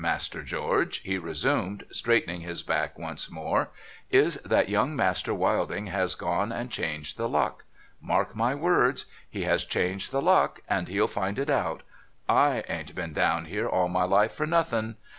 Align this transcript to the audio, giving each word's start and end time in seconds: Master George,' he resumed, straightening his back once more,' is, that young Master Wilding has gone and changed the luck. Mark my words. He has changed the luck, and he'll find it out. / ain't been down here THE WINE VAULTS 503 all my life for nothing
Master 0.03 0.41
George,' 0.41 0.97
he 1.03 1.19
resumed, 1.19 1.83
straightening 1.91 2.41
his 2.41 2.63
back 2.63 2.97
once 2.97 3.29
more,' 3.29 3.69
is, 4.25 4.37
that 4.37 4.67
young 4.67 4.95
Master 4.95 5.31
Wilding 5.31 5.85
has 5.93 6.15
gone 6.15 6.51
and 6.51 6.71
changed 6.71 7.17
the 7.17 7.29
luck. 7.29 7.65
Mark 8.01 8.35
my 8.35 8.55
words. 8.55 9.05
He 9.29 9.43
has 9.43 9.63
changed 9.63 10.11
the 10.11 10.19
luck, 10.19 10.61
and 10.67 10.87
he'll 10.87 11.07
find 11.07 11.37
it 11.37 11.51
out. 11.51 11.83
/ 12.05 12.29
ain't 12.31 12.95
been 12.95 13.13
down 13.13 13.45
here 13.45 13.65
THE 13.65 13.69
WINE 13.69 13.73
VAULTS 13.73 13.75
503 13.75 13.77
all 13.77 13.89
my 13.89 14.03
life 14.05 14.31
for 14.31 14.47
nothing 14.47 14.95